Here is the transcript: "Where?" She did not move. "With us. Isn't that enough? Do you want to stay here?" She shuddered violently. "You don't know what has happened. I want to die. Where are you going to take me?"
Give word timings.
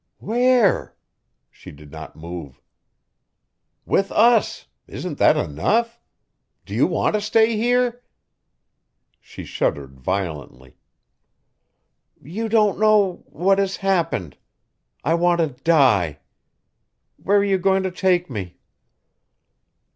"Where?" 0.17 0.95
She 1.51 1.69
did 1.69 1.91
not 1.91 2.15
move. 2.15 2.59
"With 3.85 4.11
us. 4.11 4.65
Isn't 4.87 5.19
that 5.19 5.37
enough? 5.37 5.99
Do 6.65 6.73
you 6.73 6.87
want 6.87 7.13
to 7.13 7.21
stay 7.21 7.55
here?" 7.55 8.01
She 9.19 9.45
shuddered 9.45 9.99
violently. 9.99 10.75
"You 12.19 12.49
don't 12.49 12.79
know 12.79 13.21
what 13.27 13.59
has 13.59 13.77
happened. 13.85 14.37
I 15.03 15.13
want 15.13 15.37
to 15.39 15.49
die. 15.61 16.17
Where 17.17 17.37
are 17.37 17.43
you 17.45 17.59
going 17.59 17.83
to 17.83 17.91
take 17.91 18.27
me?" 18.27 18.57